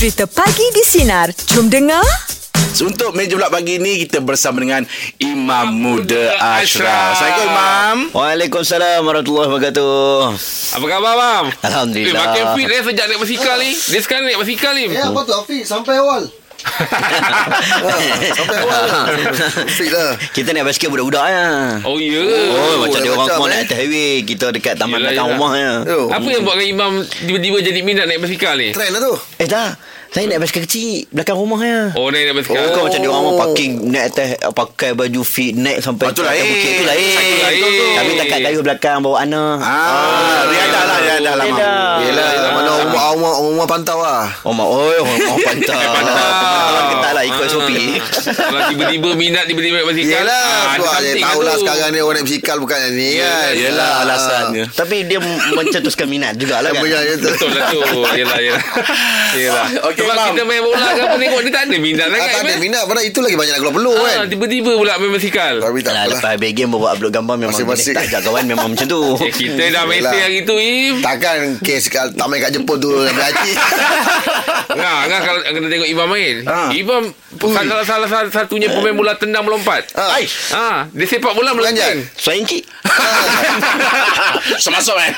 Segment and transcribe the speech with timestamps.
[0.00, 1.28] Cerita Pagi di Sinar.
[1.52, 2.00] Jom dengar.
[2.80, 4.88] Untuk meja pula pagi ni kita bersama dengan
[5.20, 7.20] Imam Muda Ashraf.
[7.20, 7.96] Assalamualaikum Imam.
[8.16, 9.92] Waalaikumsalam warahmatullahi wabarakatuh.
[10.72, 11.44] Apa khabar, Mam?
[11.52, 12.16] Alhamdulillah.
[12.16, 13.76] Eh, makin fit eh sejak naik basikal ni.
[13.76, 14.84] Dia sekarang naik basikal ni.
[14.88, 16.32] Ya, apa tu Afiq sampai awal.
[18.30, 18.80] Sampai awal.
[18.82, 19.04] Lah.
[20.30, 21.46] Kita naik basikal budak-budak ya.
[21.82, 22.22] Oh, ya.
[22.50, 23.50] Oh, macam dah dia orang macam, semua eh.
[23.50, 24.12] naik atas highway.
[24.22, 25.36] Kita dekat taman Yelah, belakang yelah.
[25.36, 25.72] rumah ya.
[25.86, 26.00] Yo.
[26.08, 28.70] Apa yang buatkan Imam tiba-tiba jadi minat naik basikal ni?
[28.70, 29.14] Trend lah tu.
[29.38, 29.70] Eh dah.
[30.10, 31.80] Saya naik basikal kecil belakang rumah ya.
[31.94, 32.58] Oh, naik naik basikal.
[32.58, 33.38] Oh, kan macam dia orang Oh.
[33.38, 36.50] parking naik atas uh, pakai baju fit naik sampai Oh, tu atas lain.
[36.50, 37.14] bukit tu lain.
[37.14, 37.62] Satu lain.
[37.94, 39.56] Kami dekat kayu belakang bawa anak.
[39.60, 41.54] Ah, riadah lah, riadah lah Mam.
[41.54, 41.90] Riadah.
[42.02, 42.50] Yelah, yelah.
[42.50, 44.26] mana rumah rumah rumah pantau lah.
[44.42, 44.66] Oh, mak.
[44.66, 45.78] Oh, oh, oh pantau.
[46.90, 47.48] Ketat lah ikut Ah.
[47.48, 47.70] SOP.
[48.30, 50.20] Kalau tiba-tiba minat tiba-tiba naik basikal.
[50.20, 53.10] Yelah, ah, sebab dia something tahu lah sekarang ni orang naik basikal bukan yang ni
[53.16, 53.50] kan.
[53.52, 54.64] Yelah alasannya.
[54.70, 55.18] Tapi dia
[55.50, 56.82] mencetuskan minat jugalah kan.
[56.82, 57.18] Kan?
[57.18, 57.80] Betul lah tu.
[58.12, 58.60] Yelah, yelah.
[59.90, 62.30] Sebab kita main bola ke apa tengok dia tak ada minat Ah, sangat.
[62.32, 64.16] tak ada minat Padahal itu lagi banyak nak keluar peluh kan.
[64.16, 65.54] Ah, tiba-tiba pula main basikal.
[65.56, 67.94] Tapi tak lepas habis game bawa upload gambar memang Masing-masing.
[67.94, 69.02] tak ajak kawan memang macam tu.
[69.20, 70.98] Eh, kita dah mesej hari tu, Im.
[71.00, 73.50] Takkan kes kat- tak main kat Jepun tu haji
[74.70, 76.39] Ngah, ngah kalau kena tengok Imam main.
[76.46, 76.70] Ah.
[76.70, 79.88] Imam salah, salah, salah satunya pemain bola tendang melompat.
[80.16, 80.52] Aish.
[80.52, 81.96] Ah, dia sepak bola Belanjat.
[81.96, 82.16] melanjang.
[82.16, 82.62] Suai cik.
[84.64, 85.12] Semasuk eh.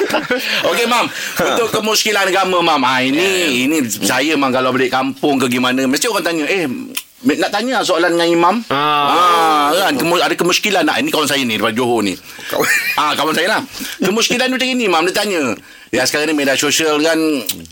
[0.70, 2.82] Okey Mam, untuk kemuskilan agama Mam.
[2.82, 6.66] Ah ini ini saya Mam kalau balik kampung ke gimana mesti orang tanya, eh
[7.20, 8.54] nak tanya soalan dengan imam.
[8.68, 9.68] Ah.
[9.68, 12.16] ah kan Kemu, ada kemuskilan nak ini kawan saya ni daripada Johor ni.
[12.48, 12.68] Kawan.
[12.96, 13.62] Ah kawan saya lah.
[14.00, 15.42] Kemuskilan macam ini Mam dia tanya.
[15.90, 17.18] Ya sekarang ni media sosial kan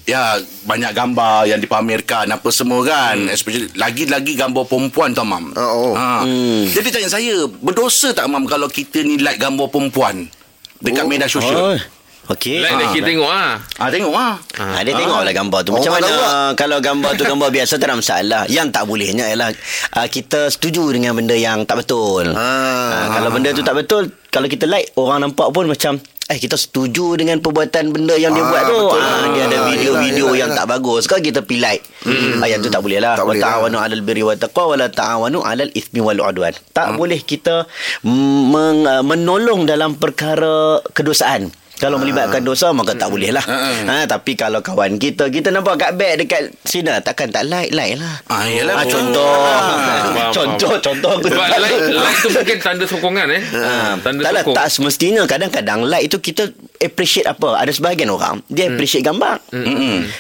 [0.03, 5.55] ya banyak gambar yang dipamerkan apa semua kan especially lagi-lagi gambar perempuan tau mam.
[5.55, 5.93] Oh, oh.
[5.95, 6.27] Ha.
[6.67, 10.27] Jadi tanya saya berdosa tak mam kalau kita ni like gambar perempuan
[10.83, 11.11] dekat Oh.
[11.11, 11.79] media sosial?
[12.29, 12.61] Okey.
[12.61, 13.57] Lain dah kita tengok ah.
[13.75, 14.37] Ah tengok ah.
[14.55, 15.73] Ha, dia tengoklah gambar tu.
[15.73, 16.53] Macam Orang mana tahu tak?
[16.57, 18.43] kalau gambar tu gambar biasa tak ada masalah.
[18.47, 19.49] Yang tak bolehnya ialah
[19.95, 22.29] uh, kita setuju dengan benda yang tak betul.
[22.31, 23.09] Ah.
[23.09, 25.97] Ha, kalau benda tu tak betul, kalau kita like orang nampak pun macam
[26.29, 28.77] eh kita setuju dengan perbuatan benda yang dia Ah, buat tu.
[28.85, 29.01] betul.
[29.01, 30.59] Ha, dia ada Ah, video-video yelah, yang yelah.
[30.59, 31.03] tak bagus.
[31.09, 31.81] Kan kita pi like.
[32.05, 32.45] Hmm.
[32.45, 33.17] yang tu tak boleh lah.
[33.17, 33.49] Tak Wa boleh lah.
[33.57, 36.53] ta'awanu 'alal birri wa taqwa wa la ta'awanu 'alal ithmi wal 'udwan.
[36.71, 37.65] Tak boleh kita
[38.05, 41.49] meng, uh, menolong dalam perkara kedosaan.
[41.79, 43.43] Kalau melibatkan dosa maka tak boleh lah.
[43.85, 47.95] Ha, tapi kalau kawan kita kita nampak kat beg dekat sini takkan tak like like
[47.95, 48.19] lah.
[48.27, 48.99] Ah, yelah, Ah, betul.
[48.99, 49.31] contoh.
[50.09, 53.43] faham, contoh contoh aku Sebab like, like tu mungkin tanda sokongan eh.
[53.49, 54.57] Ha, tanda tak lah, sokong.
[54.57, 59.39] tak semestinya kadang-kadang like itu kita appreciate apa ada sebahagian orang dia appreciate gambar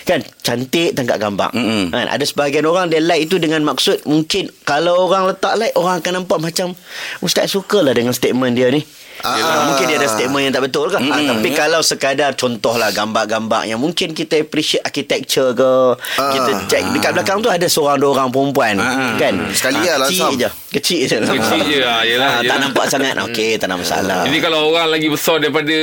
[0.05, 1.91] kan cantik tangkap gambar Mm-mm.
[1.91, 5.99] kan ada sebahagian orang dia like itu dengan maksud mungkin kalau orang letak like orang
[5.99, 6.75] akan nampak macam
[7.19, 8.83] ustaz sukalah dengan statement dia ni
[9.21, 9.67] Ah.
[9.67, 10.97] Mungkin dia ada statement yang tak betul ke?
[10.97, 15.71] Ah, Tapi kalau sekadar Contohlah gambar-gambar Yang mungkin kita appreciate Architecture ke
[16.15, 19.15] Kita cek Dekat belakang tu ada seorang dua orang perempuan Ah.
[19.15, 19.51] Kan?
[19.51, 21.17] Sekali lah, Kecil je Kecil je.
[21.19, 22.59] Kecil je, ah, yelah, Ah, Tak yelah.
[22.61, 23.15] nampak sangat.
[23.25, 24.21] Okey tak ada masalah.
[24.23, 25.77] Jadi kalau orang lagi besar daripada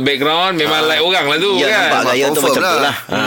[0.00, 1.82] background memang like orang lah tu Ya kan.
[1.84, 2.80] nampak gaya tu macam tu lah.
[2.80, 2.96] lah.
[3.08, 3.20] Ha.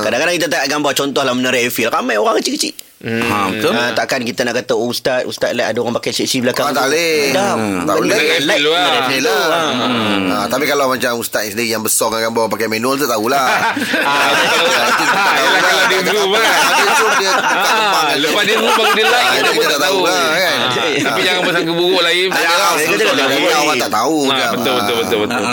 [0.00, 3.70] Kadang-kadang kita tak gambar Contoh lah Menara Eiffel Ramai orang kecil-kecil Ha, betul.
[3.70, 6.74] ha, Takkan kita nak kata Oh ustaz Ustaz like ada orang pakai seksi belakang Ah,
[6.74, 7.30] tak boleh.
[7.30, 8.18] Dah Hmm, tak boleh.
[8.18, 8.86] Eiffel lah.
[8.90, 9.38] Eiffel lah.
[9.38, 9.86] tu, ha.
[10.28, 13.46] Ha, tapi kalau macam ustaz sendiri yang besar dengan gambar pakai manual tu tahulah.
[14.00, 15.60] Ah, tak lah.
[15.60, 16.42] kalau dia zoom kan.
[16.42, 18.16] Dia zoom dia buka kembang Ah, kan.
[18.18, 19.98] lepas dia zoom baru dia like kita pun tak tak tahu.
[20.02, 20.56] lah, kan.
[20.98, 22.10] Tapi jangan bersangka buruk lah.
[22.10, 22.70] Ah, lah.
[22.74, 23.54] tak boleh.
[23.54, 24.16] orang tak tahu.
[24.18, 24.50] Ah, kan.
[24.52, 25.44] betul betul betul betul.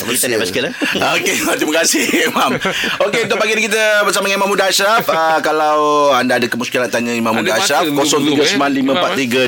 [0.00, 0.72] Kita naik basikal lah
[1.16, 2.50] Okey, terima kasih Imam.
[3.08, 5.04] Okey, untuk pagi ni kita bersama dengan Imam Muda Ashraf.
[5.04, 8.48] Uh, kalau anda ada kemuskilan tanya Imam Muda Ashraf belum- belum, eh?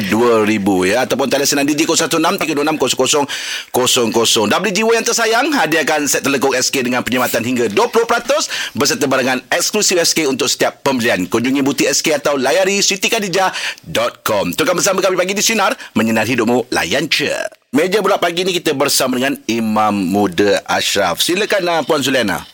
[0.08, 4.50] 0395432000 ya ataupun teleson Didi 0163260000.
[4.50, 10.28] WGW yang tersayang hadiahkan set telekung SK dengan penyematan hingga 20% beserta barangan eksklusif SK
[10.28, 11.26] untuk setiap pembelian.
[11.26, 14.52] Kunjungi butik SK atau layari sitikadijah.com.
[14.54, 17.32] Tukar bersama kami pagi di Sinar menyinar hidupmu layan je.
[17.72, 21.24] Meja pula pagi ni kita bersama dengan Imam Muda Ashraf.
[21.24, 22.44] Silakan uh, Puan Zuliana.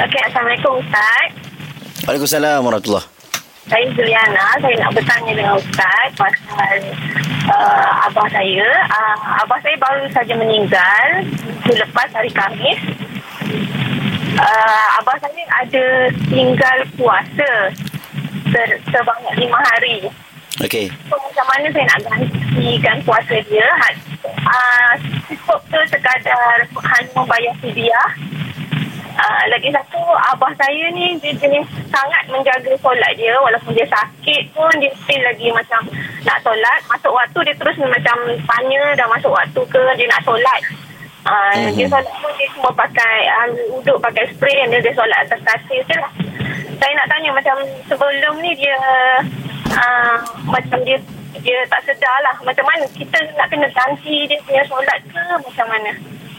[0.00, 1.36] Okey, Assalamualaikum Ustaz.
[2.08, 3.04] Waalaikumsalam warahmatullahi
[3.68, 4.56] Saya Juliana.
[4.56, 6.76] Saya nak bertanya dengan Ustaz pasal
[7.44, 8.68] uh, abah saya.
[8.88, 11.06] Uh, abah saya baru saja meninggal
[11.44, 12.80] minggu lepas hari Khamis.
[14.40, 15.84] Uh, abah saya ada
[16.32, 17.50] tinggal puasa
[18.48, 20.08] ser- sebanyak lima hari.
[20.64, 23.68] Okey So, macam mana saya nak gantikan puasa dia?
[24.22, 24.92] Uh,
[25.26, 28.10] cukup ke sekadar hanya membayar fidyah?
[29.12, 30.00] Uh, lagi satu,
[30.32, 35.20] abah saya ni dia jenis sangat menjaga solat dia walaupun dia sakit pun dia still
[35.26, 35.84] lagi macam
[36.24, 36.80] nak solat.
[36.88, 38.16] Masuk waktu dia terus macam
[38.46, 40.60] tanya dah masuk waktu ke dia nak solat.
[41.22, 41.76] Uh, mm-hmm.
[41.76, 43.48] Dia solat pun dia cuma pakai uh,
[43.78, 46.12] uduk pakai spray dan dia, dia solat atas katil je lah.
[46.82, 48.78] saya nak tanya macam sebelum ni dia
[49.76, 50.16] uh,
[50.50, 50.98] macam dia
[51.42, 55.66] dia tak sedar lah macam mana kita nak kena ganti dia punya solat ke macam
[55.68, 55.92] mana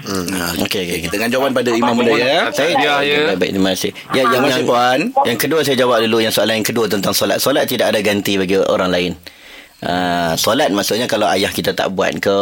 [0.04, 0.98] Okey okey.
[1.00, 1.10] okey.
[1.16, 2.52] Dengan jawapan pada Imam Muda ya.
[2.52, 3.32] Saya Ya, ya.
[3.32, 3.92] Baik, baik, terima kasih.
[4.12, 4.68] Ya, yang, yang,
[5.24, 7.40] yang kedua saya jawab dulu yang soalan yang kedua tentang solat.
[7.40, 9.12] Solat tidak ada ganti bagi orang lain.
[9.84, 12.36] Uh, solat maksudnya kalau ayah kita tak buat ke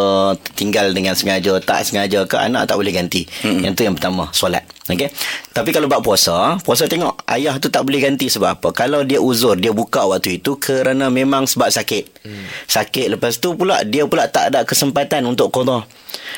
[0.54, 3.26] tinggal dengan sengaja tak sengaja ke anak tak boleh ganti.
[3.42, 3.66] Hmm.
[3.66, 4.62] yang tu yang pertama solat.
[4.86, 5.10] Okey?
[5.50, 8.70] Tapi kalau buat puasa puasa tengok ayah tu tak boleh ganti sebab apa?
[8.78, 12.30] Kalau dia uzur dia buka waktu itu kerana memang sebab sakit.
[12.30, 12.46] Hmm.
[12.70, 13.18] sakit.
[13.18, 15.82] Lepas tu pula dia pula tak ada kesempatan untuk qada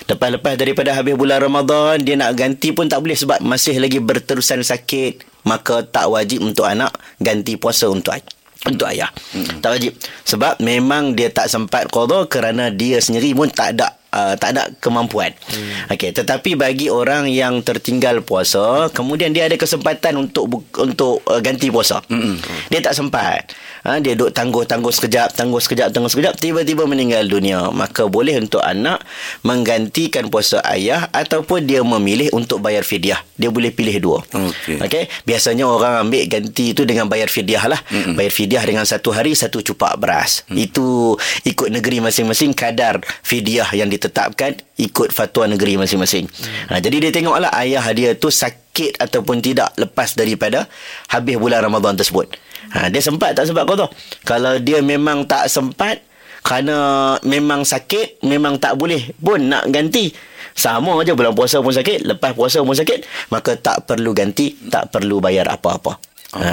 [0.08, 4.64] lepas-lepas daripada habis bulan Ramadan dia nak ganti pun tak boleh sebab masih lagi berterusan
[4.64, 5.44] sakit.
[5.44, 9.12] Maka tak wajib untuk anak ganti puasa untuk ayah untuk ayah.
[9.36, 9.60] Hmm.
[9.60, 9.92] Tak wajib.
[10.24, 14.70] Sebab memang dia tak sempat qada kerana dia sendiri pun tak ada uh, tak ada
[14.78, 15.34] kemampuan.
[15.50, 15.92] Hmm.
[15.98, 21.74] Okey, tetapi bagi orang yang tertinggal puasa, kemudian dia ada kesempatan untuk untuk uh, ganti
[21.74, 22.00] puasa.
[22.08, 22.38] Hmm.
[22.70, 23.52] Dia tak sempat.
[23.84, 27.68] Ha, dia duduk tangguh-tangguh sekejap, tangguh sekejap, tangguh sekejap, tiba-tiba meninggal dunia.
[27.68, 29.04] Maka boleh untuk anak
[29.44, 33.20] menggantikan puasa ayah ataupun dia memilih untuk bayar fidyah.
[33.36, 34.20] Dia boleh pilih dua.
[34.24, 34.80] Okey.
[34.80, 37.80] Okey, biasanya orang ambil ganti itu dengan bayar fidyah lah.
[37.92, 38.16] Mm-mm.
[38.16, 40.48] Bayar fidyah dengan satu hari satu cupak beras.
[40.48, 40.64] Mm.
[40.64, 46.32] Itu ikut negeri masing-masing kadar fidyah yang ditetapkan ikut fatwa negeri masing-masing.
[46.32, 46.72] Mm.
[46.72, 50.72] Ha, jadi dia tengoklah ayah dia tu sakit ataupun tidak lepas daripada
[51.12, 52.32] habis bulan Ramadan tersebut.
[52.74, 53.90] Ha, dia sempat tak sempat kau tahu.
[54.26, 56.02] Kalau dia memang tak sempat
[56.44, 60.12] kerana memang sakit, memang tak boleh pun nak ganti.
[60.54, 64.94] Sama aja bulan puasa pun sakit, lepas puasa pun sakit, maka tak perlu ganti, tak
[64.94, 65.98] perlu bayar apa-apa.
[66.38, 66.50] Ha,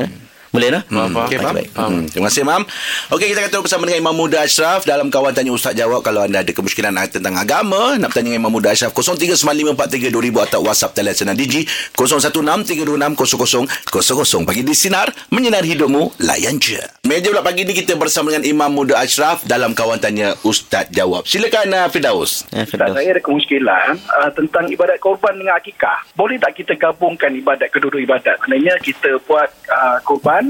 [0.00, 0.23] eh?
[0.54, 0.86] Boleh dah?
[0.86, 1.10] Faham.
[1.18, 1.54] Okey, Okey, faham?
[1.58, 1.68] baik.
[1.74, 2.06] Hmm.
[2.06, 2.62] Terima kasih, Mam.
[3.10, 6.22] Okey, kita akan terus bersama dengan Imam Muda Ashraf dalam kawan tanya Ustaz jawab kalau
[6.22, 11.34] anda ada kemusykilan tentang agama, nak bertanya dengan Imam Muda Ashraf 0395432000 atau WhatsApp Teleson
[11.34, 11.66] Digi
[11.98, 14.44] 0163260000.
[14.44, 16.78] Pagi di Sinar, menyinar hidupmu, layan je.
[17.02, 21.26] Meja pula pagi ni kita bersama dengan Imam Muda Ashraf dalam kawan tanya Ustaz jawab.
[21.26, 22.44] Silakan uh, Firdaus.
[22.52, 22.94] Eh, Ustaz, Firdaus.
[22.94, 26.04] saya ada kemusykilan uh, tentang ibadat korban dengan akikah.
[26.14, 28.36] Boleh tak kita gabungkan ibadat kedua-dua ibadat?
[28.44, 30.43] Maknanya kita buat uh, korban,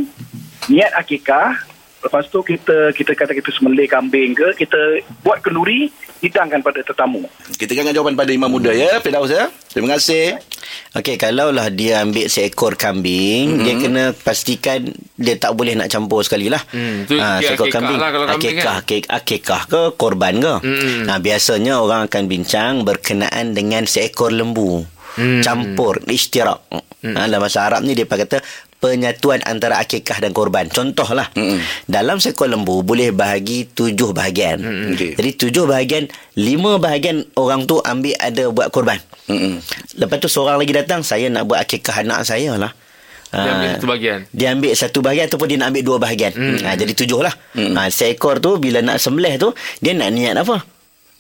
[0.70, 1.61] niat akikah,
[2.05, 5.88] lepas tu kita kita kata kita sembelih kambing ke, kita buat kenduri,
[6.25, 7.25] hidangkan pada tetamu.
[7.56, 9.52] Kita akan jawapan pada Imam Muda ya, Firdaus ya.
[9.73, 10.41] Terima kasih.
[10.94, 13.64] Okey, kalaulah dia ambil seekor kambing, mm-hmm.
[13.67, 14.81] dia kena pastikan
[15.19, 16.62] dia tak boleh nak campur sekali lah.
[16.70, 18.82] Hmm, tu kira akikah lah kalau kambing akikah, kan?
[18.87, 20.55] akikah, akikah ke korban ke.
[20.64, 21.11] Mm.
[21.11, 24.87] Nah, biasanya orang akan bincang berkenaan dengan seekor lembu.
[25.19, 25.43] Mm.
[25.43, 26.62] Campur, istirak.
[27.05, 27.14] Mm.
[27.14, 28.41] Ha, dalam bahasa Arab ni dia kata
[28.84, 30.69] penyatuan antara akikah dan korban.
[30.69, 31.56] Contohlah, Mm-mm.
[31.86, 34.60] dalam seekor lembu boleh bahagi tujuh bahagian.
[34.92, 35.16] Okey.
[35.16, 36.04] Jadi tujuh bahagian,
[36.36, 39.00] lima bahagian orang tu ambil ada buat korban.
[39.25, 39.56] Mm-mm.
[39.96, 42.76] Lepas tu seorang lagi datang Saya nak buat akikah anak saya lah
[43.32, 44.19] Dia ambil Ah, satu bahagian.
[44.28, 46.60] Dia ambil satu bahagian Ataupun dia nak ambil dua bahagian hmm.
[46.60, 47.72] ha, Jadi tujuh lah Hmm.
[47.72, 49.48] ha, Seekor tu Bila nak sembelih tu
[49.81, 50.60] Dia nak niat apa?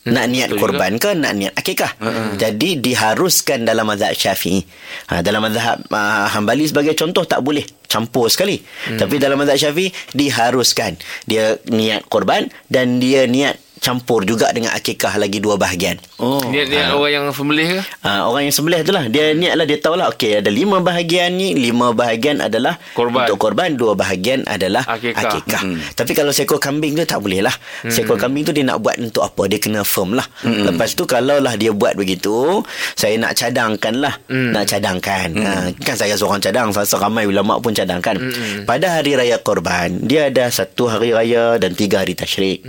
[0.04, 1.96] Nak niat betul korban ke Nak niat akikah
[2.36, 4.60] Jadi diharuskan dalam mazhab syafi'i.
[5.08, 7.64] Ha, Dalam mazhab uh, hambali sebagai contoh Tak boleh.
[7.88, 8.60] Campur sekali.
[9.00, 11.00] Tapi dalam mazhab syafi'i Diharuskan.
[11.24, 16.00] Dia niat korban Dan dia niat campur juga dengan akikah lagi dua bahagian.
[16.16, 16.40] Oh.
[16.48, 17.80] Niat niat orang yang sembelih ke?
[18.00, 19.04] Ha, orang yang sembelih tu lah.
[19.12, 21.52] Dia niat lah Dia tahu lah Okey ada lima bahagian ni.
[21.52, 23.26] Lima bahagian adalah Korban.
[23.26, 23.76] Untuk korban.
[23.76, 25.20] Dua bahagian adalah Akikah.
[25.20, 25.62] Akikah.
[25.66, 25.82] Hmm.
[25.92, 27.52] Tapi kalau seekor kambing tu Tak boleh lah.
[27.84, 29.42] Seekor kambing tu Dia nak buat untuk apa?
[29.50, 30.24] Dia kena firm lah.
[30.46, 32.62] Lepas tu Kalau lah dia buat begitu
[32.94, 34.14] Saya nak cadangkan lah.
[34.30, 35.28] Nak cadangkan.
[35.34, 35.50] Ha,
[35.82, 38.16] Kan saya seorang cadang Saya ramai ulama' pun cadangkan.
[38.64, 42.62] Pada hari raya korban Dia ada satu hari raya Dan tiga hari tasyrik.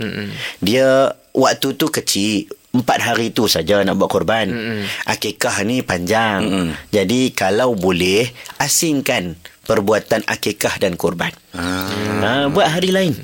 [0.58, 1.05] Dia
[1.36, 4.52] Waktu tu kecil Empat hari tu saja nak buat korban.
[4.52, 4.84] Mm-mm.
[5.08, 6.44] Akikah ni panjang.
[6.44, 6.68] Mm-mm.
[6.92, 8.28] Jadi kalau boleh
[8.60, 9.32] asingkan
[9.64, 11.32] perbuatan akikah dan korban.
[11.56, 11.88] Ah.
[12.20, 13.16] Ha, buat hari lain.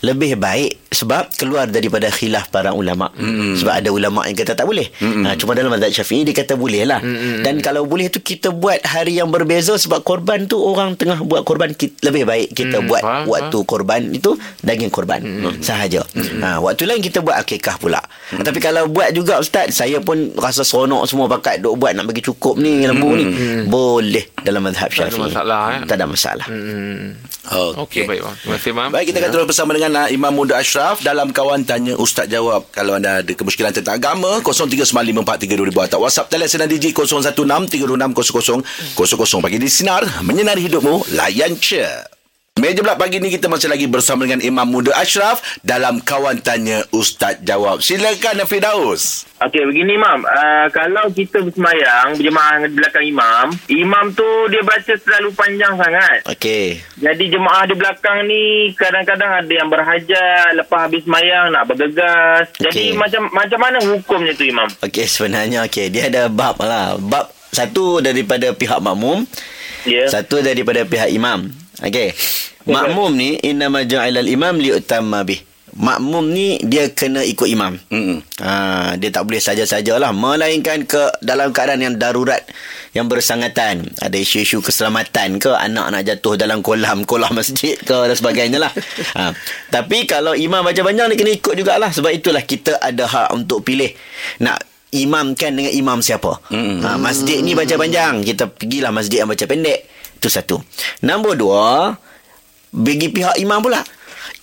[0.00, 3.12] Lebih baik sebab keluar daripada khilaf para ulama.
[3.14, 3.54] Mm-mm.
[3.60, 4.88] Sebab ada ulama yang kata tak boleh.
[4.98, 6.98] Ha, cuma dalam mazhab Syafi'i dia kata boleh lah.
[7.04, 7.44] Mm-mm.
[7.44, 11.44] Dan kalau boleh tu kita buat hari yang berbeza sebab korban tu orang tengah buat
[11.44, 14.30] korban lebih baik kita Mm, buat faham, waktu korban itu
[14.64, 15.60] daging korban mm.
[15.60, 16.00] sahaja.
[16.16, 16.40] Mm.
[16.40, 18.00] Ha, waktu lain kita buat akikah pula.
[18.32, 18.40] Mm.
[18.40, 22.24] Tapi kalau buat juga ustaz, saya pun rasa seronok semua pakat duk buat nak bagi
[22.24, 23.24] cukup ni lembu ni.
[23.68, 25.22] Boleh dalam mazhab Tak ada Syafi'i.
[25.28, 25.80] masalah, eh?
[25.84, 26.46] Tak ada masalah.
[26.48, 27.20] Hmm.
[27.50, 27.78] Okey.
[27.84, 28.36] Okey, baik bang.
[28.40, 28.88] Terima kasih, Mam.
[28.90, 32.64] Baik, kita akan terus bersama dengan uh, Imam Muda Ashraf dalam kawan tanya Ustaz jawab.
[32.70, 39.40] Kalau anda ada kemusykilan tentang agama, 0395432000 atau WhatsApp Teleson Digi 0163260000.
[39.40, 42.19] Pagi di Sinar, menyinari hidupmu, layan je.
[42.58, 46.82] Meja Bulat pagi ni kita masih lagi bersama dengan Imam Muda Ashraf dalam Kawan Tanya
[46.90, 47.78] Ustaz Jawab.
[47.78, 49.22] Silakan Fidaus.
[49.38, 50.20] Okey, begini Imam.
[50.20, 56.26] Uh, kalau kita bersemayang, berjemaah di belakang Imam, Imam tu dia baca terlalu panjang sangat.
[56.26, 56.84] Okey.
[56.98, 58.42] Jadi jemaah di belakang ni
[58.74, 62.50] kadang-kadang ada yang berhajat lepas habis semayang nak bergegas.
[62.58, 62.98] Jadi Okey.
[62.98, 64.68] macam macam mana hukumnya tu Imam?
[64.84, 66.98] Okey, sebenarnya okey, dia ada bab lah.
[66.98, 69.24] Bab satu daripada pihak makmum,
[69.88, 70.12] Ya.
[70.12, 71.48] satu daripada pihak imam.
[71.80, 72.12] Okey.
[72.68, 75.40] Makmum ni innama ja'alal imam liutamma bih.
[75.70, 77.78] Makmum ni dia kena ikut imam.
[77.94, 78.18] Mm-mm.
[78.42, 82.42] Ha, dia tak boleh saja-sajalah melainkan ke dalam keadaan yang darurat
[82.90, 88.16] yang bersangatan ada isu-isu keselamatan ke anak nak jatuh dalam kolam kolam masjid ke dan
[88.18, 88.72] sebagainya lah
[89.14, 89.30] ha.
[89.70, 93.62] tapi kalau imam baca panjang dia kena ikut jugalah sebab itulah kita ada hak untuk
[93.62, 93.94] pilih
[94.42, 94.58] nak
[94.90, 96.82] imamkan dengan imam siapa Mm-mm.
[96.82, 99.86] ha, masjid ni baca panjang kita pergilah masjid yang baca pendek
[100.20, 100.60] itu satu.
[101.00, 101.96] Nombor dua
[102.70, 103.80] bagi pihak imam pula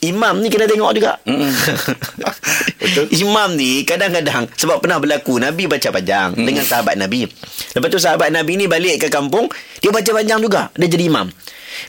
[0.06, 1.18] Imam ni kena tengok juga.
[2.82, 3.10] Betul.
[3.18, 6.46] Imam ni kadang-kadang sebab pernah berlaku Nabi baca panjang mm.
[6.46, 7.25] dengan sahabat Nabi.
[7.74, 9.50] Lepas tu sahabat Nabi ni balik ke kampung,
[9.82, 10.70] dia baca panjang juga.
[10.77, 11.25] Dia jadi imam.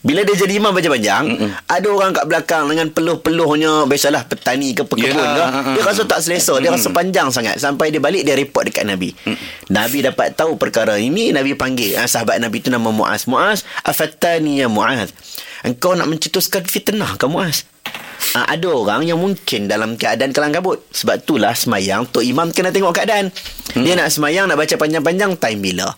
[0.05, 1.51] Bila dia jadi imam baca panjang, Mm-mm.
[1.69, 5.45] ada orang kat belakang dengan peluh-peluhnya biasalah petani ke pekebun Yelah, ke.
[5.45, 5.89] ha, ha, Dia ha.
[5.89, 9.17] rasa tak selesa, dia rasa panjang sangat sampai dia balik dia report dekat Nabi.
[9.73, 13.25] Nabi dapat tahu perkara ini, Nabi panggil ah, sahabat Nabi tu nama Muaz.
[13.29, 15.13] Muaz, afatani ya Muaz.
[15.65, 17.65] Engkau nak mencetuskan fitnah ke Muaz?
[18.37, 20.85] Uh, ada orang yang mungkin dalam keadaan kelang kabut.
[20.93, 23.33] Sebab itulah semayang Tok Imam kena tengok keadaan.
[23.73, 23.85] Hmm.
[23.85, 25.89] Dia nak semayang nak baca panjang-panjang time bila.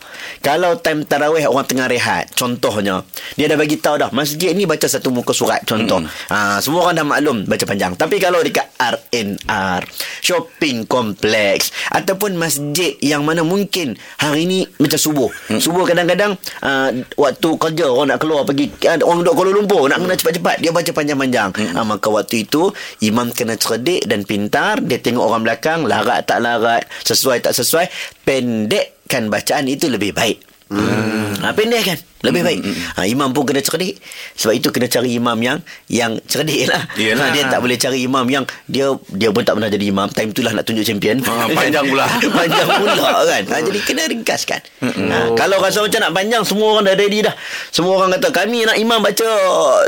[0.42, 3.02] Kalau time tarawih orang tengah rehat, contohnya,
[3.34, 6.02] dia dah bagi tahu dah masjid ni baca satu muka surat contoh.
[6.02, 6.30] Hmm.
[6.30, 7.98] Uh, semua orang dah maklum baca panjang.
[7.98, 9.82] Tapi kalau dekat RNR,
[10.22, 15.30] shopping kompleks ataupun masjid yang mana mungkin hari ni macam subuh.
[15.50, 15.58] Hmm.
[15.58, 19.98] Subuh kadang-kadang uh, waktu kerja orang nak keluar pergi uh, orang duduk Kuala Lumpur nak
[20.02, 21.50] kena cepat-cepat dia baca panjang-panjang.
[21.54, 21.74] Hmm.
[21.80, 22.68] Uh, maka waktu itu
[23.00, 27.88] imam kena cerdik dan pintar dia tengok orang belakang larat tak larat sesuai tak sesuai
[28.20, 31.40] pendekkan bacaan itu lebih baik hmm.
[31.40, 32.60] ha, pendek kan lebih baik.
[32.94, 33.96] Ha, imam pun kena cerdik.
[34.34, 37.16] Sebab itu kena cari imam yang yang cerdik lah Yelah.
[37.22, 40.04] ha, dia tak boleh cari imam yang dia dia pun tak pernah jadi imam.
[40.06, 41.16] Time itulah nak tunjuk champion.
[41.20, 42.04] Ha, panjang pula.
[42.36, 43.42] panjang pula kan.
[43.42, 44.60] Ha, jadi kena ringkaskan.
[44.80, 47.32] Ha, kalau rasa macam nak panjang semua orang dah ready dah.
[47.70, 49.28] Semua orang kata kami nak imam baca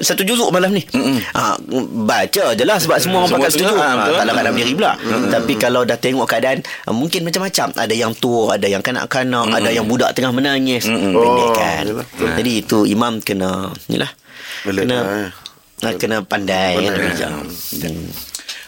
[0.00, 0.82] satu juzuk malam ni.
[1.32, 1.60] Ha,
[2.02, 3.68] baca je lah sebab semua orang Semua pakai setuju.
[3.68, 4.92] setuju Ha, tak nak dalam diri pula.
[5.28, 6.58] Tapi kalau dah tengok keadaan
[6.88, 7.68] mungkin macam-macam.
[7.74, 10.88] Ada yang tua ada yang kanak-kanak ada yang budak tengah menangis.
[10.88, 11.84] Pendekkan.
[11.92, 14.10] Oh, jadi itu imam kena ni lah
[14.62, 15.30] Boleh kena eh.
[15.82, 17.18] ha, kena pandai, Pandai.
[17.18, 18.06] kan, Hmm.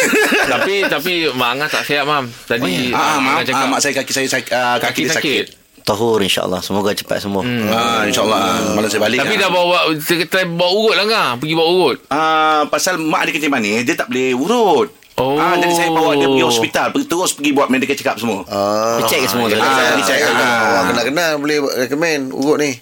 [0.55, 2.25] tapi tapi mak Angah tak sihat mam.
[2.45, 5.13] Tadi Ah, mak, ah, mak saya kaki saya ah, kaki, kaki sakit.
[5.13, 5.64] sakit.
[5.85, 7.69] Tahur insyaAllah Semoga cepat sembuh hmm.
[7.69, 9.21] Ah, InsyaAllah ah, malam saya balik.
[9.21, 9.39] Tapi ah.
[9.45, 11.29] dah bawa try bawa urut lah Angah.
[11.37, 11.97] Pergi bawa urut.
[12.09, 14.89] Ah, pasal mak ada kencing manis, dia tak boleh urut.
[15.15, 15.39] Oh.
[15.39, 18.43] Ah, jadi saya bawa dia pergi hospital, pergi terus pergi buat medical check up semua.
[18.51, 20.19] Ah, Dia check ke semua tu Ah, dia check.
[20.25, 20.81] Ah.
[20.81, 22.75] Orang kenal-kenal boleh recommend urut ni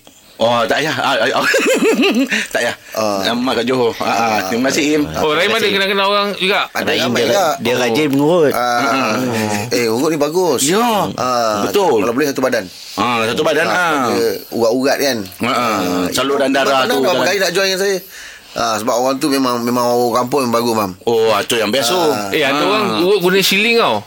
[0.43, 0.95] Oh, tak payah.
[0.99, 1.47] Ah, ah, ah.
[2.53, 2.75] tak payah.
[2.91, 3.23] Ah.
[3.23, 3.31] Ah.
[3.31, 3.95] Mak kat Johor.
[4.03, 4.39] Ah, ah.
[4.51, 5.03] Terima kasih, Im.
[5.07, 6.67] Oh, Rahim ada kenal-kenal orang juga.
[6.75, 9.15] Ada ramai dia, dia rajin mengurut Ah,
[9.71, 12.03] Eh urut ni bagus Ya, Ah, betul.
[12.03, 12.67] Kalau boleh satu badan
[12.99, 14.11] Ah, satu badan ah.
[14.11, 16.03] Dia Urat-urat kan Ah, ah.
[16.11, 16.99] Saluran darah tu.
[16.99, 17.27] Berapa kan.
[17.31, 17.97] kali nak join dengan saya
[18.53, 20.91] Ah, sebab orang tu memang memang orang kampung yang bagus mam.
[21.09, 21.97] Oh, itu yang best tu.
[21.97, 22.29] Ah.
[22.29, 24.05] Eh, ada orang urut guna shilling tau.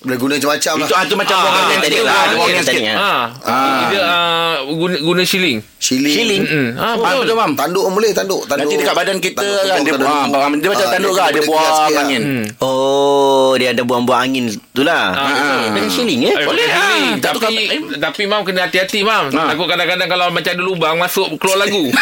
[0.00, 0.86] Boleh guna macam-macam lah.
[0.86, 2.80] Itu ah, tu macam Ah, buang ah, angin tadi lah, ada Buang angin yang tadi,
[2.80, 2.96] sikit.
[2.96, 3.04] ah.
[3.04, 3.12] Ha.
[3.44, 3.80] Ah.
[3.86, 5.58] Dia uh, guna guna shilling.
[5.76, 6.14] Shilling.
[6.14, 6.42] Shilling.
[6.42, 6.68] Hmm.
[6.72, 7.20] Ha, Ah, betul.
[7.22, 7.52] betul, Mam.
[7.52, 8.64] Tanduk pun boleh tanduk, tanduk.
[8.64, 10.56] Nanti dekat badan kita tanduk kan, dia tanduk buang- tubuh.
[10.56, 12.02] dia macam Ah, tanduk kan, dia buang sikit lah.
[12.02, 12.22] angin.
[12.22, 12.44] Hmm.
[12.60, 17.12] Oh Dia ada buang-buang angin tu lah Ah, Dengan shilling eh Eh, Boleh, ah.
[17.18, 17.54] Tapi
[17.98, 19.28] tapi mam kena hati-hati mam.
[19.30, 19.52] Ah.
[19.52, 21.92] Takut kadang-kadang kalau macam ada lubang masuk keluar lagu.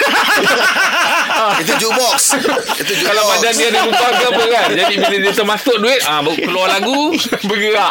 [1.59, 2.35] Itu jukebox.
[2.76, 3.07] Itu jukebox.
[3.09, 6.35] Kalau badan dia ada lubang ke apa kan Jadi bila dia termasuk duit ah, baru
[6.37, 7.14] Keluar lagu
[7.49, 7.88] Bergerak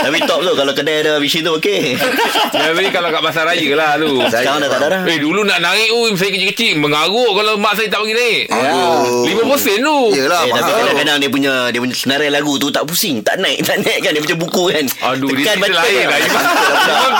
[0.00, 1.94] Tapi top tu Kalau kedai ada Wishi tu okey.
[2.50, 4.18] Jadi kalau kat pasar raya lah tu.
[4.24, 5.00] Sekarang dah tak ada dah.
[5.06, 8.42] Eh dulu nak naik tu Saya kecil-kecil Mengaruk kalau mak saya tak bagi naik.
[8.48, 9.24] Aduh.
[9.24, 9.98] 50 sen tu.
[10.12, 13.62] Yelah, Eh, tapi kadang-kadang dia punya dia punya senarai lagu tu tak pusing, tak naik,
[13.62, 14.84] tak naik kan dia macam buku kan.
[15.06, 15.74] Aduh dia Tekan cerita button.
[15.74, 16.18] lain lah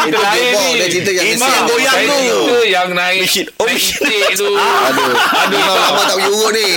[0.04, 2.14] Itu lain Dia cerita yang Imam kesian dia goyang Saya tu.
[2.14, 3.48] cerita yang naik Machine.
[3.54, 4.48] Oh, Naik titik tu
[4.88, 5.12] Aduh.
[5.16, 6.70] Aduh Imam lama tak pergi urut ni.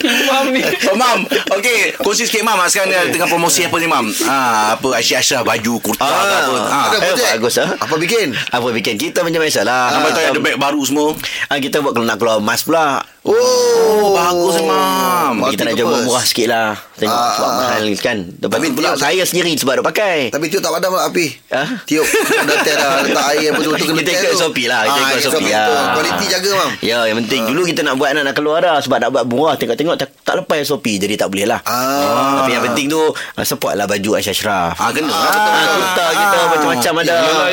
[0.00, 1.18] Imam ni Oh, Mam.
[1.52, 2.58] Okey, kongsi sikit Mam.
[2.64, 4.06] Sekarang ni tengah promosi apa ni Mam?
[4.24, 4.36] Ha,
[4.74, 6.56] apa Aisyah Aisyah baju kurta Ah, ke apa.
[6.58, 6.80] Ha.
[6.90, 7.70] Ada Eh, bagus, ah.
[7.76, 8.32] Apa bikin?
[8.32, 9.82] Apa bikin kita macam biasalah.
[9.92, 11.12] Sampai tahu ada beg baru semua.
[11.46, 13.02] Ah, kita buat kalau nak keluar emas pula.
[13.20, 15.42] Oh, bagus, Mam.
[15.48, 16.06] kita nak jual purpose.
[16.06, 16.70] murah sikit lah.
[16.94, 18.18] Tengok Ah, sebab ah, mahal kan.
[18.32, 20.30] Tapi pula tiup- saya sendiri sebab ada pakai.
[20.30, 21.26] Tapi tiup tak padam tak api.
[21.48, 21.62] Ha?
[21.84, 24.38] Tiup dah dah letak air apa tu tu kena Kita test ikut.
[24.40, 25.66] SOP lah, kita Ah, ikut SOP lah.
[25.92, 26.70] Kualiti jaga mam.
[26.80, 29.54] Ya, yang penting dulu kita nak buat anak nak keluar dah sebab nak buat murah
[29.54, 31.60] tengok-tengok tak, tak lepas SOP jadi tak boleh lah.
[31.62, 32.42] Ah.
[32.42, 34.74] Tapi yang penting tu ah, support lah baju Aisyah Ashraf.
[34.74, 35.10] Ah, kena.
[35.10, 37.14] Ah, kurta kita macam-macam ada.
[37.14, 37.46] Ah,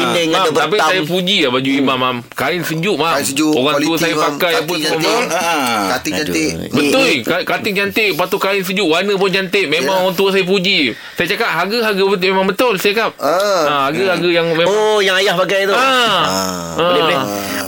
[0.00, 0.88] Mam, ada Tapi bertam.
[0.88, 2.16] saya puji lah baju imam mam.
[2.32, 3.12] Kain sejuk mam.
[3.12, 5.28] Kain sejuk, Orang tua kualiti, saya pakai apa semua cantik.
[5.30, 5.52] Ha.
[5.90, 6.24] Kating Aduh.
[6.24, 6.50] cantik.
[6.52, 7.08] Ni- Betul
[7.42, 10.02] Kating cantik Lepas tu kain sejuk Warna pun cantik Memang Ya.
[10.02, 10.78] orang tua saya puji
[11.12, 13.28] Saya cakap harga-harga betul Memang betul Saya cakap Ah.
[13.28, 15.72] ha, Harga-harga yang memang Oh, yang ayah pakai tu.
[15.72, 15.80] Ah.
[15.80, 16.24] Ah.
[16.76, 17.04] Boleh, Ah.
[17.04, 17.18] boleh.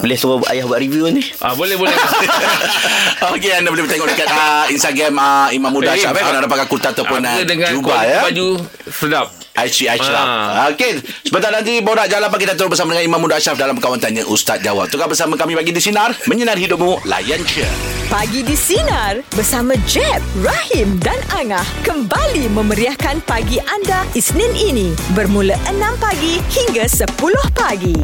[0.01, 1.23] Boleh suruh ayah buat review ni.
[1.39, 1.95] ah, Boleh boleh
[3.33, 6.49] Okey, anda boleh tengok dekat uh, Instagram uh, Imam Muda Eh, eh, ah, kalau ada
[6.49, 8.21] pakai kurta ataupun jubah kualiti ya.
[8.25, 8.47] baju
[8.89, 10.01] Sedap Aisyah.
[10.11, 10.73] Ah.
[10.73, 14.01] Okey, sebentar nanti Borak Jalan Pagi kita terus bersama dengan Imam Muda Ashraf dalam kawan
[14.01, 14.89] tanya Ustaz Jawab.
[14.89, 17.67] Tukar bersama kami bagi di sinar, menyinar hidupmu, layan je.
[18.13, 25.57] Pagi di Sinar bersama Jeb, Rahim dan Angah kembali memeriahkan pagi anda Isnin ini bermula
[25.73, 27.09] 6 pagi hingga 10
[27.57, 27.97] pagi.